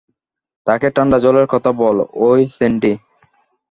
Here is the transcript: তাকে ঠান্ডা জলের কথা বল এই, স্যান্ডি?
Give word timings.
তাকে 0.67 0.87
ঠান্ডা 0.95 1.17
জলের 1.23 1.47
কথা 1.53 1.71
বল 1.81 1.97
এই, 2.27 2.41
স্যান্ডি? 2.55 2.91